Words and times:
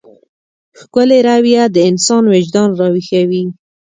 ښکلې 0.79 1.19
رويه 1.27 1.63
د 1.75 1.77
انسان 1.89 2.23
وجدان 2.33 2.69
راويښوي. 2.79 3.43